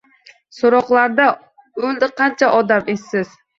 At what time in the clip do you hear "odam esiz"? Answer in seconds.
2.65-3.41